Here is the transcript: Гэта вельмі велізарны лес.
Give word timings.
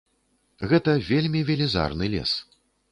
Гэта 0.71 0.95
вельмі 1.11 1.45
велізарны 1.51 2.05
лес. 2.17 2.31